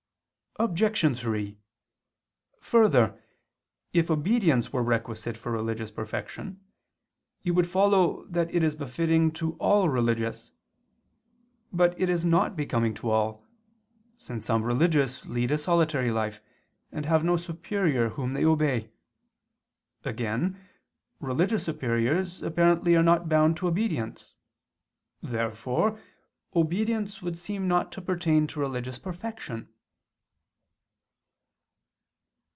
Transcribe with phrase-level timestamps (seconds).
[0.59, 1.17] Obj.
[1.17, 1.57] 3:
[2.59, 3.23] Further,
[3.93, 6.59] if obedience were requisite for religious perfection,
[7.45, 10.51] it would follow that it is befitting to all religious.
[11.71, 13.47] But it is not becoming to all;
[14.17, 16.41] since some religious lead a solitary life,
[16.91, 18.91] and have no superior whom they obey.
[20.03, 20.59] Again
[21.21, 24.35] religious superiors apparently are not bound to obedience.
[25.23, 25.97] Therefore
[26.53, 29.69] obedience would seem not to pertain to religious perfection.